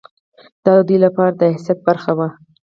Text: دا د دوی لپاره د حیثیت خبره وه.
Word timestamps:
دا 0.65 0.73
د 0.79 0.81
دوی 0.87 0.97
لپاره 1.05 1.31
د 1.35 1.41
حیثیت 1.53 1.79
خبره 1.85 2.11
وه. 2.17 2.27